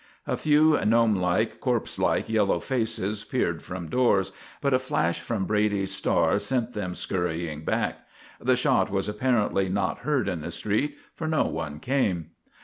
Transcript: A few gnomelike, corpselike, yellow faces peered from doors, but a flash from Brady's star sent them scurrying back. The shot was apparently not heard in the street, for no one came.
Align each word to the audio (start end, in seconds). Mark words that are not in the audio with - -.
A 0.25 0.35
few 0.35 0.79
gnomelike, 0.83 1.59
corpselike, 1.59 2.27
yellow 2.27 2.59
faces 2.59 3.23
peered 3.23 3.61
from 3.61 3.87
doors, 3.87 4.31
but 4.59 4.73
a 4.73 4.79
flash 4.79 5.19
from 5.19 5.45
Brady's 5.45 5.93
star 5.93 6.39
sent 6.39 6.73
them 6.73 6.95
scurrying 6.95 7.63
back. 7.63 8.07
The 8.39 8.55
shot 8.55 8.89
was 8.89 9.07
apparently 9.07 9.69
not 9.69 9.99
heard 9.99 10.27
in 10.27 10.41
the 10.41 10.49
street, 10.49 10.97
for 11.13 11.27
no 11.27 11.43
one 11.43 11.79
came. 11.79 12.31